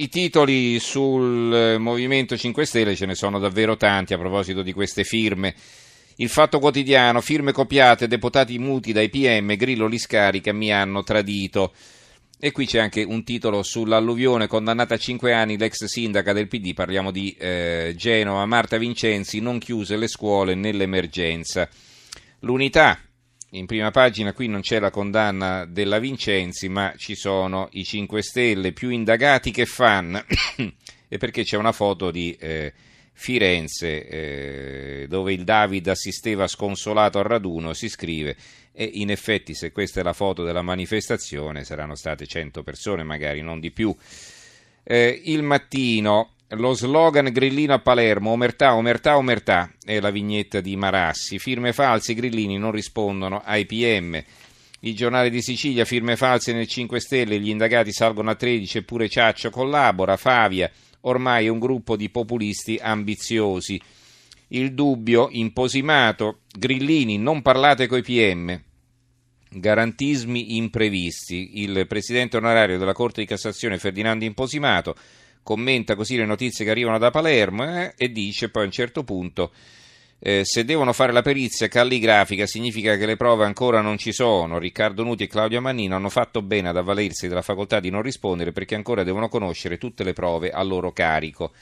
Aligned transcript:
I 0.00 0.08
titoli 0.08 0.78
sul 0.78 1.52
eh, 1.52 1.76
Movimento 1.76 2.36
5 2.36 2.64
Stelle 2.64 2.94
ce 2.94 3.04
ne 3.04 3.16
sono 3.16 3.40
davvero 3.40 3.76
tanti 3.76 4.14
a 4.14 4.18
proposito 4.18 4.62
di 4.62 4.72
queste 4.72 5.02
firme. 5.02 5.56
Il 6.18 6.28
Fatto 6.28 6.60
Quotidiano, 6.60 7.20
firme 7.20 7.50
copiate, 7.50 8.06
deputati 8.06 8.60
muti 8.60 8.92
dai 8.92 9.08
PM, 9.08 9.56
Grillo 9.56 9.88
li 9.88 9.98
scarica, 9.98 10.52
mi 10.52 10.72
hanno 10.72 11.02
tradito. 11.02 11.72
E 12.38 12.52
qui 12.52 12.64
c'è 12.66 12.78
anche 12.78 13.02
un 13.02 13.24
titolo 13.24 13.64
sull'alluvione, 13.64 14.46
condannata 14.46 14.94
a 14.94 14.98
5 14.98 15.32
anni 15.32 15.58
l'ex 15.58 15.86
sindaca 15.86 16.32
del 16.32 16.46
PD, 16.46 16.74
parliamo 16.74 17.10
di 17.10 17.34
eh, 17.36 17.92
Genova, 17.96 18.46
Marta 18.46 18.76
Vincenzi, 18.76 19.40
non 19.40 19.58
chiuse 19.58 19.96
le 19.96 20.06
scuole 20.06 20.54
nell'emergenza. 20.54 21.68
L'unità, 22.42 23.00
in 23.50 23.66
prima 23.66 23.90
pagina 23.90 24.32
qui 24.32 24.46
non 24.46 24.60
c'è 24.60 24.78
la 24.78 24.90
condanna 24.90 25.64
della 25.64 25.98
Vincenzi, 25.98 26.68
ma 26.68 26.92
ci 26.96 27.14
sono 27.14 27.68
i 27.72 27.84
5 27.84 28.22
Stelle 28.22 28.72
più 28.72 28.90
indagati 28.90 29.50
che 29.50 29.64
fan, 29.64 30.22
e 31.08 31.16
perché 31.18 31.44
c'è 31.44 31.56
una 31.56 31.72
foto 31.72 32.10
di 32.10 32.36
eh, 32.38 32.72
Firenze 33.12 34.06
eh, 34.06 35.06
dove 35.08 35.32
il 35.32 35.44
David 35.44 35.88
assisteva 35.88 36.46
sconsolato 36.46 37.18
al 37.18 37.24
raduno, 37.24 37.72
si 37.72 37.88
scrive, 37.88 38.36
e 38.72 38.84
in 38.84 39.10
effetti 39.10 39.54
se 39.54 39.72
questa 39.72 40.00
è 40.00 40.02
la 40.02 40.12
foto 40.12 40.44
della 40.44 40.62
manifestazione 40.62 41.64
saranno 41.64 41.94
state 41.94 42.26
100 42.26 42.62
persone, 42.62 43.02
magari 43.02 43.40
non 43.40 43.60
di 43.60 43.70
più. 43.70 43.94
Eh, 44.84 45.22
il 45.24 45.42
mattino 45.42 46.34
lo 46.52 46.72
slogan 46.72 47.30
grillino 47.30 47.74
a 47.74 47.78
Palermo, 47.78 48.30
omertà, 48.30 48.74
omertà, 48.74 49.18
omertà, 49.18 49.70
è 49.84 50.00
la 50.00 50.10
vignetta 50.10 50.60
di 50.60 50.76
Marassi. 50.76 51.38
Firme 51.38 51.74
false, 51.74 52.12
i 52.12 52.14
grillini 52.14 52.56
non 52.56 52.70
rispondono 52.70 53.42
ai 53.44 53.66
PM. 53.66 54.22
Il 54.80 54.96
giornale 54.96 55.28
di 55.28 55.42
Sicilia, 55.42 55.84
firme 55.84 56.16
false 56.16 56.54
nel 56.54 56.66
5 56.66 57.00
Stelle, 57.00 57.38
gli 57.38 57.50
indagati 57.50 57.92
salgono 57.92 58.30
a 58.30 58.34
13 58.34 58.78
eppure 58.78 59.08
Ciaccio 59.10 59.50
collabora. 59.50 60.16
Favia, 60.16 60.70
ormai 61.02 61.46
è 61.46 61.48
un 61.48 61.58
gruppo 61.58 61.96
di 61.96 62.08
populisti 62.08 62.78
ambiziosi. 62.80 63.78
Il 64.48 64.72
dubbio, 64.72 65.28
imposimato, 65.30 66.40
grillini, 66.56 67.18
non 67.18 67.42
parlate 67.42 67.86
coi 67.86 68.02
PM. 68.02 68.58
Garantismi 69.50 70.56
imprevisti. 70.56 71.60
Il 71.60 71.86
presidente 71.86 72.38
onorario 72.38 72.78
della 72.78 72.94
Corte 72.94 73.20
di 73.20 73.26
Cassazione 73.26 73.78
Ferdinando 73.78 74.24
Imposimato 74.24 74.94
commenta 75.48 75.94
così 75.94 76.14
le 76.18 76.26
notizie 76.26 76.62
che 76.62 76.70
arrivano 76.70 76.98
da 76.98 77.10
Palermo 77.10 77.64
eh, 77.64 77.94
e 77.96 78.12
dice 78.12 78.50
poi 78.50 78.64
a 78.64 78.66
un 78.66 78.70
certo 78.70 79.02
punto 79.02 79.50
eh, 80.18 80.42
se 80.44 80.66
devono 80.66 80.92
fare 80.92 81.10
la 81.10 81.22
perizia 81.22 81.68
calligrafica 81.68 82.44
significa 82.44 82.98
che 82.98 83.06
le 83.06 83.16
prove 83.16 83.46
ancora 83.46 83.80
non 83.80 83.96
ci 83.96 84.12
sono. 84.12 84.58
Riccardo 84.58 85.04
Nuti 85.04 85.22
e 85.22 85.26
Claudio 85.26 85.62
Mannino 85.62 85.96
hanno 85.96 86.10
fatto 86.10 86.42
bene 86.42 86.68
ad 86.68 86.76
avvalersi 86.76 87.28
della 87.28 87.40
facoltà 87.40 87.80
di 87.80 87.88
non 87.88 88.02
rispondere 88.02 88.52
perché 88.52 88.74
ancora 88.74 89.04
devono 89.04 89.30
conoscere 89.30 89.78
tutte 89.78 90.04
le 90.04 90.12
prove 90.12 90.50
a 90.50 90.62
loro 90.62 90.92
carico. 90.92 91.52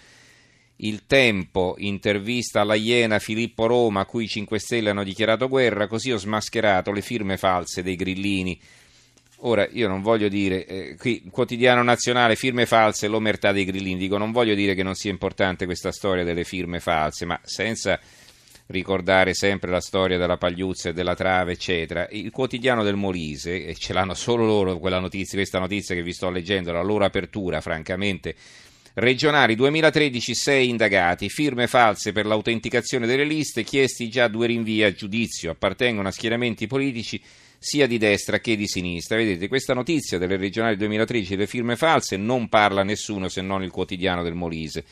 Il 0.78 1.06
Tempo, 1.06 1.76
intervista 1.78 2.62
alla 2.62 2.74
Iena 2.74 3.20
Filippo 3.20 3.66
Roma, 3.66 4.00
a 4.00 4.04
cui 4.06 4.24
i 4.24 4.28
5 4.28 4.58
Stelle 4.58 4.90
hanno 4.90 5.04
dichiarato 5.04 5.46
guerra, 5.46 5.86
così 5.86 6.10
ho 6.10 6.16
smascherato 6.16 6.90
le 6.90 7.02
firme 7.02 7.36
false 7.36 7.84
dei 7.84 7.94
grillini. 7.94 8.58
Ora, 9.40 9.68
io 9.70 9.86
non 9.86 10.00
voglio 10.00 10.28
dire, 10.28 10.64
eh, 10.64 10.96
qui 10.96 11.28
quotidiano 11.30 11.82
nazionale, 11.82 12.36
firme 12.36 12.64
false, 12.64 13.06
l'omertà 13.06 13.52
dei 13.52 13.66
grillini, 13.66 13.98
dico 13.98 14.16
non 14.16 14.32
voglio 14.32 14.54
dire 14.54 14.74
che 14.74 14.82
non 14.82 14.94
sia 14.94 15.10
importante 15.10 15.66
questa 15.66 15.92
storia 15.92 16.24
delle 16.24 16.44
firme 16.44 16.80
false, 16.80 17.26
ma 17.26 17.38
senza 17.44 18.00
ricordare 18.68 19.34
sempre 19.34 19.70
la 19.70 19.80
storia 19.80 20.16
della 20.16 20.38
pagliuzza 20.38 20.88
e 20.88 20.92
della 20.94 21.14
trave, 21.14 21.52
eccetera. 21.52 22.08
Il 22.10 22.30
quotidiano 22.30 22.82
del 22.82 22.96
Molise, 22.96 23.66
e 23.66 23.74
ce 23.74 23.92
l'hanno 23.92 24.14
solo 24.14 24.46
loro 24.46 24.78
notizia, 24.98 25.38
questa 25.38 25.58
notizia 25.58 25.94
che 25.94 26.02
vi 26.02 26.14
sto 26.14 26.30
leggendo, 26.30 26.72
la 26.72 26.82
loro 26.82 27.04
apertura, 27.04 27.60
francamente. 27.60 28.34
Regionali 28.94 29.54
2013, 29.54 30.34
6 30.34 30.68
indagati, 30.70 31.28
firme 31.28 31.66
false 31.66 32.12
per 32.12 32.24
l'autenticazione 32.24 33.06
delle 33.06 33.24
liste, 33.24 33.62
chiesti 33.62 34.08
già 34.08 34.26
due 34.28 34.46
rinvii 34.46 34.84
a 34.84 34.94
giudizio, 34.94 35.50
appartengono 35.50 36.08
a 36.08 36.12
schieramenti 36.12 36.66
politici 36.66 37.20
sia 37.58 37.86
di 37.86 37.98
destra 37.98 38.38
che 38.38 38.56
di 38.56 38.66
sinistra. 38.66 39.16
Vedete, 39.16 39.48
questa 39.48 39.74
notizia 39.74 40.18
delle 40.18 40.36
regionali 40.36 40.76
2013 40.76 41.30
delle 41.30 41.46
firme 41.46 41.76
false 41.76 42.16
non 42.16 42.48
parla 42.48 42.82
nessuno 42.82 43.28
se 43.28 43.40
non 43.40 43.62
il 43.62 43.70
quotidiano 43.70 44.22
del 44.22 44.34
Molise. 44.34 44.84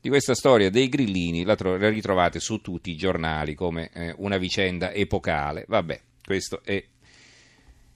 Di 0.00 0.08
questa 0.08 0.34
storia 0.34 0.70
dei 0.70 0.88
grillini 0.88 1.44
la, 1.44 1.56
tro- 1.56 1.76
la 1.76 1.88
ritrovate 1.88 2.38
su 2.38 2.60
tutti 2.60 2.90
i 2.90 2.96
giornali 2.96 3.54
come 3.54 3.90
eh, 3.92 4.14
una 4.18 4.36
vicenda 4.36 4.92
epocale. 4.92 5.64
Vabbè, 5.66 6.00
questa 6.24 6.60
è, 6.62 6.84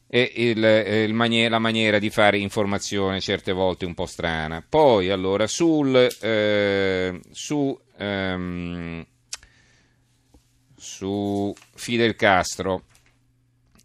è 0.08 0.32
il, 0.34 0.64
il 1.06 1.14
manie- 1.14 1.48
la 1.48 1.60
maniera 1.60 1.98
di 1.98 2.10
fare 2.10 2.38
informazione 2.38 3.20
certe 3.20 3.52
volte 3.52 3.84
un 3.84 3.94
po' 3.94 4.06
strana. 4.06 4.64
Poi, 4.68 5.10
allora, 5.10 5.46
sul, 5.46 6.08
eh, 6.20 7.20
su, 7.30 7.80
ehm, 7.96 9.06
su 10.76 11.54
Fidel 11.74 12.16
Castro 12.16 12.86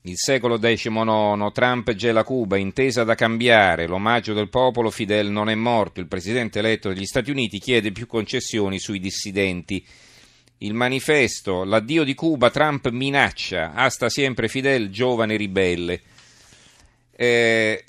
il 0.04 0.18
secolo 0.18 0.58
XIX, 0.58 1.52
Trump 1.52 1.92
gela 1.94 2.24
Cuba, 2.24 2.58
intesa 2.58 3.04
da 3.04 3.16
cambiare, 3.16 3.88
l'omaggio 3.88 4.34
del 4.34 4.50
popolo, 4.50 4.90
Fidel 4.90 5.30
non 5.30 5.50
è 5.50 5.56
morto, 5.56 6.00
il 6.00 6.08
presidente 6.08 6.60
eletto 6.60 6.90
degli 6.90 7.06
Stati 7.06 7.32
Uniti 7.32 7.60
chiede 7.60 7.92
più 7.92 8.08
concessioni 8.08 8.80
sui 8.80 9.00
dissidenti. 9.00 9.86
Il 10.60 10.74
manifesto, 10.74 11.64
l'addio 11.64 12.04
di 12.04 12.14
Cuba, 12.14 12.50
Trump 12.50 12.90
minaccia, 12.90 13.74
asta 13.74 14.10
sempre 14.10 14.48
Fidel, 14.48 14.90
giovane 14.90 15.36
ribelle. 15.36 16.02
Eh, 17.16 17.84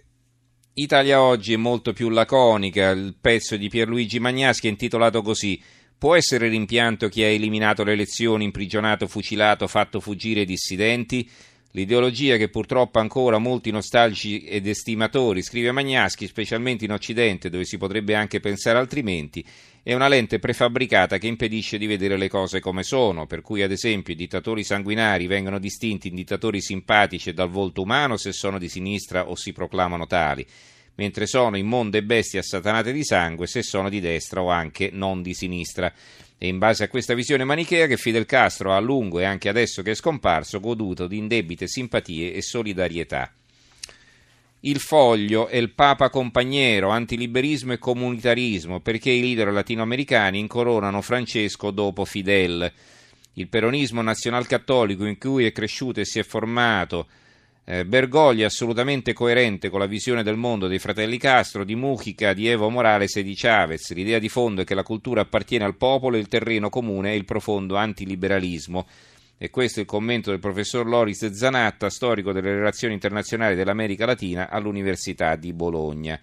Italia 0.75 1.23
Oggi 1.23 1.53
è 1.53 1.57
molto 1.57 1.93
più 1.93 2.09
laconica, 2.09 2.91
il 2.91 3.15
pezzo 3.21 3.57
di 3.57 3.69
Pierluigi 3.69 4.19
Magnaschi 4.19 4.67
è 4.67 4.71
intitolato 4.71 5.23
così 5.23 5.61
Può 5.99 6.15
essere 6.15 6.47
rimpianto 6.47 7.09
chi 7.09 7.25
ha 7.25 7.27
eliminato 7.27 7.83
le 7.83 7.93
elezioni, 7.93 8.45
imprigionato, 8.45 9.09
fucilato, 9.09 9.67
fatto 9.67 9.99
fuggire 9.99 10.43
i 10.43 10.47
dissidenti? 10.47 11.29
L'ideologia 11.73 12.39
che 12.39 12.49
purtroppo 12.49 12.99
ancora 12.99 13.37
molti 13.37 13.71
nostalgici 13.71 14.43
ed 14.43 14.67
estimatori, 14.67 15.43
scrive 15.43 15.71
Magnaschi, 15.71 16.27
specialmente 16.27 16.87
in 16.87 16.93
Occidente 16.93 17.51
dove 17.51 17.67
si 17.67 17.77
potrebbe 17.77 18.15
anche 18.15 18.41
pensare 18.41 18.79
altrimenti, 18.79 19.45
è 19.83 19.93
una 19.93 20.09
lente 20.09 20.39
prefabbricata 20.39 21.19
che 21.19 21.27
impedisce 21.27 21.77
di 21.77 21.87
vedere 21.87 22.17
le 22.17 22.29
cose 22.29 22.61
come 22.61 22.83
sono, 22.83 23.27
per 23.27 23.43
cui 23.43 23.63
ad 23.63 23.71
esempio 23.71 24.15
i 24.15 24.17
dittatori 24.17 24.65
sanguinari 24.65 25.27
vengono 25.27 25.59
distinti 25.59 26.09
in 26.09 26.15
dittatori 26.15 26.63
simpatici 26.63 27.29
e 27.29 27.35
dal 27.35 27.51
volto 27.51 27.83
umano 27.83 28.17
se 28.17 28.33
sono 28.33 28.59
di 28.59 28.71
sinistra 28.71 29.29
o 29.29 29.37
si 29.37 29.53
proclamano 29.53 30.07
tali, 30.07 30.47
mentre 30.99 31.27
sono 31.27 31.57
immonde 31.57 32.03
bestie 32.03 32.41
assatanate 32.41 32.93
di 32.93 33.05
sangue 33.05 33.47
se 33.47 33.63
sono 33.63 33.89
di 33.89 34.01
destra 34.01 34.43
o 34.43 34.51
anche 34.51 34.91
non 34.93 35.23
di 35.23 35.33
sinistra. 35.33 35.93
È 36.37 36.45
in 36.45 36.59
base 36.59 36.85
a 36.85 36.89
questa 36.89 37.15
visione 37.15 37.45
manichea 37.45 37.87
che 37.87 37.97
Fidel 37.97 38.27
Castro 38.27 38.73
ha 38.73 38.77
a 38.77 38.81
lungo 38.81 39.19
e 39.19 39.25
anche 39.25 39.49
adesso 39.49 39.83
che 39.83 39.93
è 39.93 39.95
scomparso 39.95 40.61
goduto 40.61 41.07
di 41.07 41.17
indebite 41.17 41.67
simpatie 41.67 42.33
e 42.33 42.43
solidarietà. 42.43 43.33
Il 44.61 44.81
foglio 44.81 45.47
è 45.47 45.57
il 45.57 45.71
Papa 45.71 46.11
compagniero, 46.11 46.91
antiliberismo 46.91 47.75
e 47.75 47.79
comunitarismo, 47.79 48.81
perché 48.81 49.11
i 49.11 49.21
leader 49.21 49.53
latinoamericani 49.53 50.41
incoronano 50.41 51.01
Francesco 51.01 51.71
dopo 51.71 52.05
Fidel. 52.05 52.73
Il 53.35 53.47
peronismo 53.47 54.03
nazionalcattolico 54.03 55.05
in 55.05 55.17
cui 55.17 55.45
è 55.45 55.53
cresciuto 55.53 56.01
e 56.01 56.05
si 56.05 56.19
è 56.19 56.25
formato 56.25 57.07
eh, 57.71 57.85
Bergoglio 57.85 58.47
assolutamente 58.47 59.13
coerente 59.13 59.69
con 59.69 59.79
la 59.79 59.87
visione 59.87 60.23
del 60.23 60.37
mondo 60.37 60.69
dei 60.69 60.79
fratelli 60.79 61.19
Castro, 61.19 61.65
di 61.65 61.75
Mujica, 61.75 62.33
di 62.33 62.49
Evo 62.49 62.71
Morales 62.71 63.17
e 63.17 63.23
di 63.23 63.35
Chavez. 63.35 63.93
L'idea 63.93 64.19
di 64.19 64.31
fondo 64.31 64.63
è 64.63 64.65
che 64.65 64.75
la 64.75 64.83
cultura 64.83 65.21
appartiene 65.21 65.67
al 65.67 65.77
popolo 65.77 66.17
il 66.17 66.29
terreno 66.29 66.71
comune 66.71 67.11
è 67.11 67.13
il 67.13 67.27
profondo 67.27 67.77
antiliberalismo. 67.77 68.87
E 69.37 69.51
questo 69.51 69.81
è 69.81 69.83
il 69.83 69.89
commento 69.89 70.31
del 70.31 70.39
professor 70.41 70.87
Loris 70.87 71.31
Zanatta, 71.31 71.91
storico 71.91 72.33
delle 72.33 72.55
relazioni 72.55 72.95
internazionali 72.95 73.55
dell'America 73.55 74.07
Latina 74.07 74.49
all'Università 74.49 75.37
di 75.37 75.53
Bologna. 75.53 76.19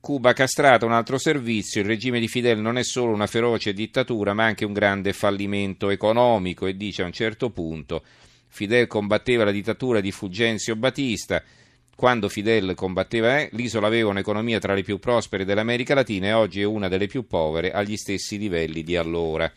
Cuba 0.00 0.32
castrata 0.32 0.84
un 0.84 0.92
altro 0.92 1.18
servizio, 1.18 1.80
il 1.80 1.86
regime 1.86 2.18
di 2.18 2.26
Fidel 2.26 2.58
non 2.58 2.76
è 2.76 2.82
solo 2.82 3.12
una 3.12 3.28
feroce 3.28 3.72
dittatura 3.72 4.34
ma 4.34 4.46
anche 4.46 4.64
un 4.64 4.72
grande 4.72 5.12
fallimento 5.12 5.90
economico 5.90 6.66
e 6.66 6.76
dice 6.76 7.02
a 7.02 7.06
un 7.06 7.12
certo 7.12 7.50
punto 7.50 8.02
Fidel 8.48 8.86
combatteva 8.86 9.44
la 9.44 9.50
dittatura 9.50 10.00
di 10.00 10.10
Fulgenzio 10.10 10.76
Batista. 10.76 11.42
Quando 11.94 12.28
Fidel 12.28 12.74
combatteva 12.74 13.38
eh, 13.38 13.48
l'isola 13.52 13.86
aveva 13.86 14.10
un'economia 14.10 14.58
tra 14.58 14.74
le 14.74 14.82
più 14.82 14.98
prospere 14.98 15.44
dell'America 15.44 15.94
Latina 15.94 16.28
e 16.28 16.32
oggi 16.32 16.60
è 16.60 16.64
una 16.64 16.88
delle 16.88 17.06
più 17.06 17.26
povere 17.26 17.72
agli 17.72 17.96
stessi 17.96 18.38
livelli 18.38 18.82
di 18.82 18.96
allora. 18.96 19.52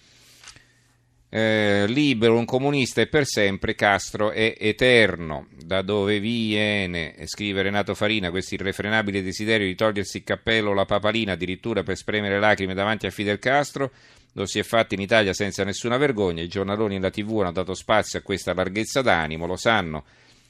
Eh, 1.33 1.85
libero, 1.88 2.38
un 2.38 2.43
comunista 2.43 2.99
e 2.99 3.07
per 3.07 3.25
sempre, 3.25 3.73
Castro 3.73 4.31
è 4.31 4.55
eterno. 4.59 5.47
Da 5.63 5.81
dove 5.81 6.19
viene, 6.19 7.15
scrive 7.25 7.61
Renato 7.61 7.95
Farina, 7.95 8.31
questo 8.31 8.55
irrefrenabile 8.55 9.23
desiderio 9.23 9.65
di 9.65 9.75
togliersi 9.75 10.17
il 10.17 10.23
cappello 10.23 10.71
o 10.71 10.73
la 10.73 10.85
papalina 10.85 11.33
addirittura 11.33 11.83
per 11.83 11.95
spremere 11.95 12.37
lacrime 12.37 12.73
davanti 12.73 13.05
a 13.05 13.11
Fidel 13.11 13.39
Castro? 13.39 13.91
Lo 14.33 14.45
si 14.45 14.60
è 14.60 14.63
fatto 14.63 14.94
in 14.94 15.01
Italia 15.01 15.33
senza 15.33 15.63
nessuna 15.63 15.98
vergogna, 15.98 16.42
i 16.42 16.48
giornaloni 16.48 16.95
e 16.95 17.00
la 17.00 17.10
TV 17.10 17.39
hanno 17.42 17.51
dato 17.51 17.74
spazio 17.74 18.19
a 18.19 18.22
questa 18.22 18.54
larghezza 18.54 19.01
d'animo, 19.01 19.45
lo 19.45 19.57
sanno 19.57 20.06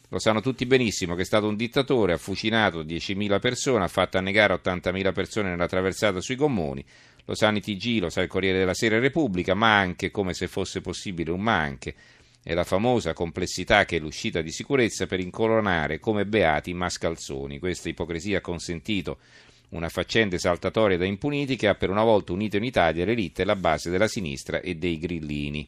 Lo 0.10 0.20
sanno 0.20 0.42
tutti 0.42 0.66
benissimo 0.66 1.16
che 1.16 1.22
è 1.22 1.26
stato 1.26 1.48
un 1.48 1.56
dittatore, 1.56 2.12
ha 2.12 2.18
fucinato 2.18 2.84
10.000 2.84 3.40
persone, 3.40 3.86
ha 3.86 3.88
fatto 3.88 4.18
annegare 4.18 4.54
80.000 4.54 5.14
persone 5.14 5.50
nella 5.50 5.68
traversata 5.68 6.20
sui 6.20 6.36
gommoni. 6.36 6.84
Lo 7.26 7.34
sanno 7.34 7.58
i 7.58 7.62
TG, 7.62 8.02
lo 8.02 8.10
sa 8.10 8.22
il 8.22 8.28
Corriere 8.28 8.60
della 8.60 8.74
Sera 8.74 9.00
Repubblica, 9.00 9.54
ma 9.54 9.78
anche, 9.78 10.12
come 10.12 10.34
se 10.34 10.48
fosse 10.48 10.82
possibile 10.82 11.32
un 11.32 11.40
ma 11.40 11.58
anche, 11.58 11.96
è 12.44 12.54
la 12.54 12.66
famosa 12.66 13.14
complessità 13.14 13.86
che 13.86 13.98
è 13.98 14.00
l'uscita 14.00 14.42
di 14.42 14.52
sicurezza 14.52 15.06
per 15.06 15.22
incolonare 15.22 16.00
come 16.00 16.26
beati 16.26 16.72
i 16.72 16.76
mascalzoni. 16.76 17.60
Questa 17.60 17.88
ipocrisia 17.88 18.40
ha 18.40 18.42
consentito 18.42 19.20
una 19.72 19.90
faccenda 19.90 20.36
esaltatoria 20.36 20.98
da 20.98 21.06
impuniti 21.06 21.56
che 21.56 21.68
ha 21.68 21.76
per 21.76 21.90
una 21.90 22.04
volta 22.04 22.34
unito 22.34 22.58
in 22.58 22.64
Italia 22.64 23.06
l'elite 23.06 23.42
e 23.42 23.46
la 23.46 23.56
base 23.56 23.90
della 23.90 24.08
sinistra 24.08 24.60
e 24.62 24.76
dei 24.76 24.98
grillini. 24.98 25.68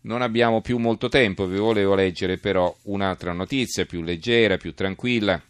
Non 0.00 0.22
abbiamo 0.22 0.60
più 0.60 0.78
molto 0.78 1.08
tempo, 1.08 1.46
vi 1.46 1.58
volevo 1.58 1.94
leggere 1.94 2.38
però 2.38 2.74
un'altra 2.84 3.32
notizia 3.32 3.84
più 3.84 4.02
leggera, 4.02 4.56
più 4.56 4.72
tranquilla 4.72 5.42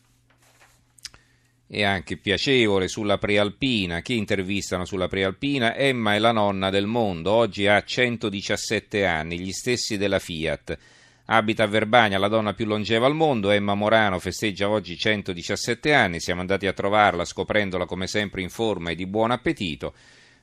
e 1.70 1.84
anche 1.84 2.16
piacevole 2.16 2.88
sulla 2.88 3.18
prealpina. 3.18 4.00
Chi 4.00 4.16
intervistano 4.16 4.84
sulla 4.84 5.06
prealpina? 5.06 5.76
Emma 5.76 6.14
è 6.14 6.18
la 6.18 6.32
nonna 6.32 6.70
del 6.70 6.86
mondo, 6.86 7.30
oggi 7.30 7.66
ha 7.66 7.82
117 7.82 9.04
anni, 9.04 9.38
gli 9.38 9.52
stessi 9.52 9.96
della 9.96 10.18
Fiat. 10.18 10.78
Abita 11.30 11.64
a 11.64 11.66
Verbania, 11.66 12.16
la 12.16 12.28
donna 12.28 12.54
più 12.54 12.64
longeva 12.64 13.04
al 13.04 13.14
mondo. 13.14 13.50
Emma 13.50 13.74
Morano 13.74 14.18
festeggia 14.18 14.70
oggi 14.70 14.96
117 14.96 15.92
anni. 15.92 16.20
Siamo 16.20 16.40
andati 16.40 16.66
a 16.66 16.72
trovarla 16.72 17.26
scoprendola 17.26 17.84
come 17.84 18.06
sempre 18.06 18.40
in 18.40 18.48
forma 18.48 18.88
e 18.88 18.94
di 18.94 19.06
buon 19.06 19.30
appetito. 19.30 19.92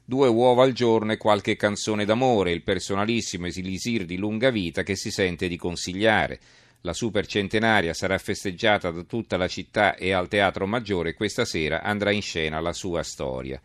Due 0.05 0.27
uova 0.27 0.61
al 0.61 0.73
giorno 0.73 1.11
e 1.11 1.17
qualche 1.17 1.55
canzone 1.55 2.05
d'amore, 2.05 2.51
il 2.51 2.61
personalissimo 2.61 3.47
elisir 3.47 4.05
di 4.05 4.17
lunga 4.17 4.51
vita 4.51 4.83
che 4.83 4.95
si 4.95 5.09
sente 5.09 5.47
di 5.47 5.57
consigliare. 5.57 6.39
La 6.81 6.93
supercentenaria 6.93 7.95
sarà 7.95 8.19
festeggiata 8.19 8.91
da 8.91 9.01
tutta 9.01 9.37
la 9.37 9.47
città 9.47 9.95
e 9.95 10.11
al 10.11 10.27
Teatro 10.27 10.67
Maggiore 10.67 11.15
questa 11.15 11.45
sera 11.45 11.81
andrà 11.81 12.11
in 12.11 12.21
scena 12.21 12.59
la 12.59 12.73
sua 12.73 13.01
storia. 13.01 13.59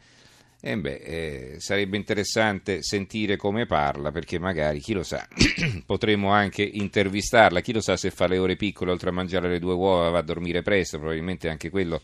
E 0.62 0.77
beh, 0.77 0.95
eh, 0.95 1.55
sarebbe 1.59 1.97
interessante 1.97 2.83
sentire 2.83 3.37
come 3.37 3.65
parla, 3.65 4.12
perché 4.12 4.39
magari, 4.39 4.81
chi 4.81 4.93
lo 4.93 5.03
sa, 5.03 5.27
potremmo 5.87 6.31
anche 6.31 6.62
intervistarla. 6.62 7.61
Chi 7.61 7.73
lo 7.73 7.81
sa 7.81 7.97
se 7.97 8.11
fa 8.11 8.27
le 8.27 8.37
ore 8.37 8.57
piccole, 8.57 8.91
oltre 8.91 9.09
a 9.09 9.12
mangiare 9.12 9.49
le 9.49 9.59
due 9.59 9.73
uova, 9.73 10.11
va 10.11 10.19
a 10.19 10.23
dormire 10.23 10.61
presto, 10.61 10.99
probabilmente 10.99 11.49
anche 11.49 11.71
quello 11.71 12.03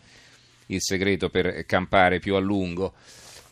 il 0.68 0.80
segreto 0.80 1.28
per 1.28 1.66
campare 1.66 2.18
più 2.18 2.34
a 2.34 2.40
lungo. 2.40 2.94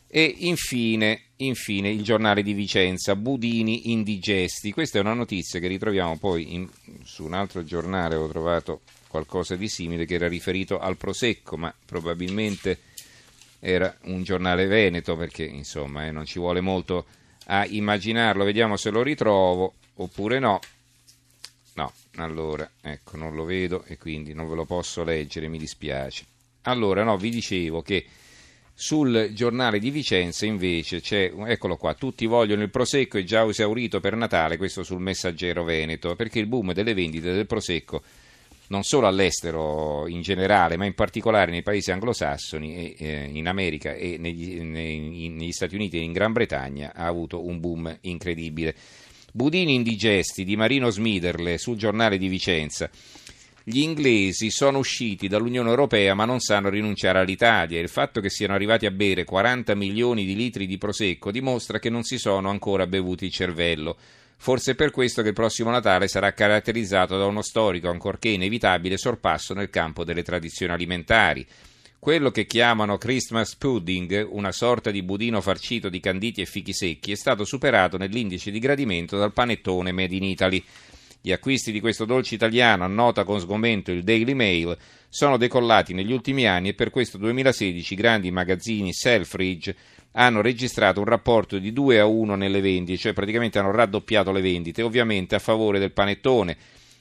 E 0.08 0.32
infine, 0.38 1.22
infine, 1.36 1.90
il 1.90 2.02
giornale 2.02 2.42
di 2.42 2.54
Vicenza, 2.54 3.14
Budini 3.14 3.90
indigesti. 3.90 4.72
Questa 4.72 4.98
è 4.98 5.02
una 5.02 5.12
notizia 5.12 5.60
che 5.60 5.66
ritroviamo 5.66 6.16
poi 6.16 6.54
in, 6.54 6.68
su 7.02 7.24
un 7.24 7.34
altro 7.34 7.62
giornale, 7.62 8.14
ho 8.14 8.28
trovato 8.28 8.82
qualcosa 9.08 9.54
di 9.54 9.68
simile 9.68 10.06
che 10.06 10.14
era 10.14 10.28
riferito 10.28 10.78
al 10.78 10.96
Prosecco, 10.96 11.56
ma 11.56 11.74
probabilmente 11.84 12.78
era 13.66 13.96
un 14.02 14.22
giornale 14.24 14.66
veneto 14.66 15.16
perché 15.16 15.42
insomma 15.42 16.06
eh, 16.06 16.10
non 16.10 16.26
ci 16.26 16.38
vuole 16.38 16.60
molto 16.60 17.06
a 17.46 17.64
immaginarlo, 17.64 18.44
vediamo 18.44 18.76
se 18.76 18.90
lo 18.90 19.02
ritrovo 19.02 19.72
oppure 19.94 20.38
no. 20.38 20.60
No, 21.76 21.92
allora, 22.16 22.70
ecco, 22.82 23.16
non 23.16 23.34
lo 23.34 23.44
vedo 23.44 23.82
e 23.86 23.96
quindi 23.96 24.34
non 24.34 24.50
ve 24.50 24.54
lo 24.54 24.66
posso 24.66 25.02
leggere, 25.02 25.48
mi 25.48 25.56
dispiace. 25.56 26.26
Allora, 26.62 27.04
no, 27.04 27.16
vi 27.16 27.30
dicevo 27.30 27.80
che 27.80 28.04
sul 28.74 29.30
giornale 29.32 29.78
di 29.78 29.90
Vicenza 29.90 30.44
invece 30.44 31.00
c'è, 31.00 31.32
eccolo 31.46 31.76
qua, 31.76 31.94
tutti 31.94 32.26
vogliono 32.26 32.62
il 32.62 32.70
Prosecco, 32.70 33.16
è 33.16 33.24
già 33.24 33.44
esaurito 33.46 33.98
per 33.98 34.14
Natale, 34.14 34.58
questo 34.58 34.82
sul 34.82 35.00
messaggero 35.00 35.64
Veneto, 35.64 36.14
perché 36.16 36.38
il 36.38 36.46
boom 36.46 36.74
delle 36.74 36.92
vendite 36.92 37.32
del 37.32 37.46
Prosecco 37.46 38.02
non 38.68 38.82
solo 38.82 39.06
all'estero 39.06 40.06
in 40.08 40.22
generale, 40.22 40.76
ma 40.76 40.84
in 40.84 40.94
particolare 40.94 41.50
nei 41.50 41.62
paesi 41.62 41.90
anglosassoni, 41.90 42.94
eh, 42.94 43.28
in 43.32 43.46
America 43.46 43.92
e 43.92 44.16
negli, 44.18 44.60
nei, 44.60 45.28
negli 45.28 45.52
Stati 45.52 45.74
Uniti 45.74 45.98
e 45.98 46.02
in 46.02 46.12
Gran 46.12 46.32
Bretagna, 46.32 46.92
ha 46.94 47.06
avuto 47.06 47.44
un 47.44 47.60
boom 47.60 47.98
incredibile. 48.02 48.74
Budini 49.32 49.74
indigesti 49.74 50.44
di 50.44 50.56
Marino 50.56 50.90
Smiderle 50.90 51.58
sul 51.58 51.76
giornale 51.76 52.18
di 52.18 52.28
Vicenza. 52.28 52.88
Gli 53.66 53.80
inglesi 53.80 54.50
sono 54.50 54.78
usciti 54.78 55.26
dall'Unione 55.26 55.70
Europea 55.70 56.14
ma 56.14 56.26
non 56.26 56.38
sanno 56.38 56.68
rinunciare 56.68 57.18
all'Italia. 57.18 57.80
Il 57.80 57.88
fatto 57.88 58.20
che 58.20 58.28
siano 58.28 58.52
arrivati 58.54 58.86
a 58.86 58.90
bere 58.90 59.24
40 59.24 59.74
milioni 59.74 60.26
di 60.26 60.36
litri 60.36 60.66
di 60.66 60.76
prosecco 60.76 61.30
dimostra 61.30 61.78
che 61.78 61.88
non 61.88 62.02
si 62.02 62.18
sono 62.18 62.50
ancora 62.50 62.86
bevuti 62.86 63.24
il 63.24 63.32
cervello. 63.32 63.96
Forse 64.36 64.72
è 64.72 64.74
per 64.74 64.90
questo 64.90 65.22
che 65.22 65.28
il 65.28 65.34
prossimo 65.34 65.70
Natale 65.70 66.08
sarà 66.08 66.32
caratterizzato 66.32 67.16
da 67.16 67.24
uno 67.24 67.42
storico, 67.42 67.88
ancorché 67.88 68.28
inevitabile, 68.28 68.98
sorpasso 68.98 69.54
nel 69.54 69.70
campo 69.70 70.04
delle 70.04 70.22
tradizioni 70.22 70.72
alimentari. 70.72 71.46
Quello 71.98 72.30
che 72.30 72.44
chiamano 72.44 72.98
Christmas 72.98 73.56
pudding, 73.56 74.28
una 74.30 74.52
sorta 74.52 74.90
di 74.90 75.02
budino 75.02 75.40
farcito 75.40 75.88
di 75.88 76.00
canditi 76.00 76.42
e 76.42 76.44
fichi 76.44 76.74
secchi, 76.74 77.12
è 77.12 77.16
stato 77.16 77.46
superato 77.46 77.96
nell'indice 77.96 78.50
di 78.50 78.58
gradimento 78.58 79.16
dal 79.16 79.32
panettone 79.32 79.90
Made 79.90 80.14
in 80.14 80.24
Italy. 80.24 80.62
Gli 81.26 81.32
acquisti 81.32 81.72
di 81.72 81.80
questo 81.80 82.04
dolce 82.04 82.34
italiano, 82.34 82.84
annota 82.84 83.24
con 83.24 83.40
sgomento 83.40 83.90
il 83.90 84.02
Daily 84.02 84.34
Mail, 84.34 84.76
sono 85.08 85.38
decollati 85.38 85.94
negli 85.94 86.12
ultimi 86.12 86.46
anni 86.46 86.68
e 86.68 86.74
per 86.74 86.90
questo 86.90 87.16
2016 87.16 87.94
i 87.94 87.96
grandi 87.96 88.30
magazzini 88.30 88.92
Selfridge 88.92 89.74
hanno 90.12 90.42
registrato 90.42 91.00
un 91.00 91.06
rapporto 91.06 91.56
di 91.56 91.72
2 91.72 91.98
a 91.98 92.04
1 92.04 92.34
nelle 92.34 92.60
vendite, 92.60 92.98
cioè 92.98 93.14
praticamente 93.14 93.58
hanno 93.58 93.70
raddoppiato 93.70 94.32
le 94.32 94.42
vendite, 94.42 94.82
ovviamente 94.82 95.34
a 95.34 95.38
favore 95.38 95.78
del 95.78 95.92
panettone. 95.92 96.58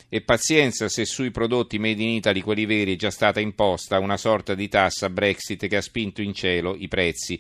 E 0.08 0.22
pazienza 0.22 0.88
se 0.88 1.04
sui 1.04 1.30
prodotti 1.30 1.78
made 1.78 2.02
in 2.02 2.08
Italy, 2.08 2.40
quelli 2.40 2.66
veri, 2.66 2.94
è 2.94 2.98
già 2.98 3.12
stata 3.12 3.42
imposta 3.42 4.00
una 4.00 4.16
sorta 4.16 4.56
di 4.56 4.70
tassa 4.70 5.10
Brexit 5.10 5.68
che 5.68 5.76
ha 5.76 5.82
spinto 5.82 6.22
in 6.22 6.34
cielo 6.34 6.78
i 6.78 6.88
prezzi. 6.88 7.38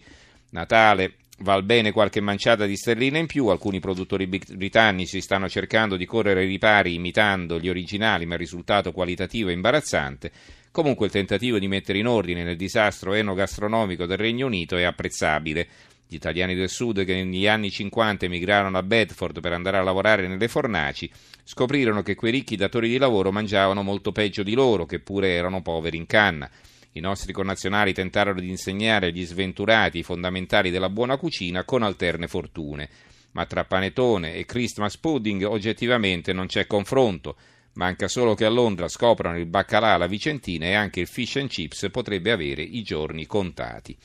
Natale, 0.49 1.13
Val 1.43 1.63
bene 1.63 1.91
qualche 1.91 2.21
manciata 2.21 2.65
di 2.65 2.77
sterline 2.77 3.19
in 3.19 3.25
più, 3.25 3.47
alcuni 3.47 3.81
produttori 3.81 4.27
britannici 4.27 5.19
stanno 5.19 5.49
cercando 5.49 5.97
di 5.97 6.05
correre 6.05 6.39
ai 6.39 6.47
ripari 6.47 6.93
imitando 6.93 7.59
gli 7.59 7.67
originali, 7.67 8.25
ma 8.25 8.35
il 8.35 8.39
risultato 8.39 8.93
qualitativo 8.93 9.49
è 9.49 9.51
imbarazzante. 9.51 10.31
Comunque 10.71 11.07
il 11.07 11.11
tentativo 11.11 11.59
di 11.59 11.67
mettere 11.67 11.97
in 11.97 12.07
ordine 12.07 12.43
nel 12.43 12.55
disastro 12.55 13.11
enogastronomico 13.11 14.05
del 14.05 14.17
Regno 14.17 14.45
Unito 14.45 14.77
è 14.77 14.83
apprezzabile. 14.83 15.67
Gli 16.07 16.15
italiani 16.15 16.55
del 16.55 16.69
sud 16.69 17.03
che 17.03 17.13
negli 17.13 17.45
anni 17.45 17.69
50 17.69 18.23
emigrarono 18.23 18.77
a 18.77 18.83
Bedford 18.83 19.41
per 19.41 19.51
andare 19.51 19.77
a 19.77 19.83
lavorare 19.83 20.27
nelle 20.29 20.47
fornaci 20.47 21.11
scoprirono 21.43 22.03
che 22.03 22.15
quei 22.15 22.31
ricchi 22.31 22.55
datori 22.55 22.87
di 22.87 22.97
lavoro 22.97 23.33
mangiavano 23.33 23.83
molto 23.83 24.13
peggio 24.13 24.43
di 24.43 24.53
loro, 24.53 24.85
che 24.85 24.99
pure 24.99 25.33
erano 25.33 25.61
poveri 25.61 25.97
in 25.97 26.05
canna. 26.05 26.49
I 26.95 26.99
nostri 26.99 27.33
connazionali 27.33 27.91
tentarono 27.91 28.39
di 28.39 28.49
insegnare 28.49 29.07
agli 29.07 29.25
sventurati 29.25 29.97
i 29.99 30.03
fondamentali 30.03 30.69
della 30.69 30.89
buona 30.89 31.17
cucina 31.17 31.63
con 31.63 31.81
alterne 31.81 32.27
fortune. 32.27 32.87
Ma 33.31 33.47
tra 33.47 33.65
panettone 33.65 34.35
e 34.35 34.45
Christmas 34.45 34.97
pudding 34.97 35.43
oggettivamente 35.43 36.33
non 36.33 36.45
c'è 36.45 36.67
confronto. 36.67 37.35
Manca 37.73 38.07
solo 38.07 38.35
che 38.35 38.45
a 38.45 38.49
Londra 38.49 38.87
scoprano 38.87 39.39
il 39.39 39.47
baccalà 39.47 39.93
alla 39.93 40.05
Vicentina 40.05 40.65
e 40.67 40.75
anche 40.75 40.99
il 40.99 41.07
fish 41.07 41.37
and 41.37 41.49
chips 41.49 41.89
potrebbe 41.89 42.31
avere 42.31 42.61
i 42.61 42.83
giorni 42.83 43.25
contati. 43.25 43.97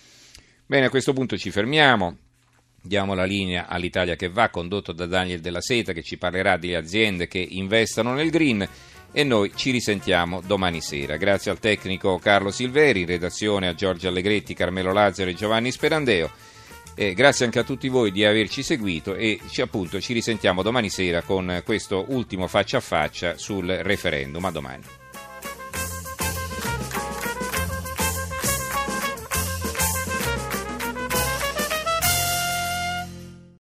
Bene, 0.64 0.86
a 0.86 0.90
questo 0.90 1.12
punto 1.12 1.36
ci 1.36 1.50
fermiamo. 1.50 2.16
Diamo 2.80 3.12
la 3.12 3.24
linea 3.24 3.66
all'Italia 3.66 4.16
che 4.16 4.30
va, 4.30 4.48
condotto 4.48 4.92
da 4.92 5.04
Daniel 5.04 5.40
Della 5.40 5.60
Seta, 5.60 5.92
che 5.92 6.02
ci 6.02 6.16
parlerà 6.16 6.56
di 6.56 6.74
aziende 6.74 7.28
che 7.28 7.38
investano 7.38 8.14
nel 8.14 8.30
green 8.30 8.66
e 9.12 9.24
noi 9.24 9.52
ci 9.54 9.70
risentiamo 9.70 10.40
domani 10.44 10.80
sera. 10.80 11.16
Grazie 11.16 11.50
al 11.50 11.58
tecnico 11.58 12.18
Carlo 12.18 12.50
Silveri, 12.50 13.04
redazione 13.04 13.68
a 13.68 13.74
Giorgio 13.74 14.08
Allegretti, 14.08 14.54
Carmelo 14.54 14.92
Lazzaro 14.92 15.30
e 15.30 15.34
Giovanni 15.34 15.70
Sperandeo. 15.70 16.30
E 16.94 17.14
grazie 17.14 17.44
anche 17.44 17.60
a 17.60 17.64
tutti 17.64 17.88
voi 17.88 18.10
di 18.10 18.24
averci 18.24 18.62
seguito 18.62 19.14
e 19.14 19.38
ci, 19.50 19.60
appunto, 19.60 20.00
ci 20.00 20.12
risentiamo 20.12 20.62
domani 20.62 20.90
sera 20.90 21.22
con 21.22 21.62
questo 21.64 22.06
ultimo 22.08 22.48
faccia 22.48 22.78
a 22.78 22.80
faccia 22.80 23.36
sul 23.38 23.66
referendum. 23.66 24.44
A 24.44 24.50
domani. 24.50 24.82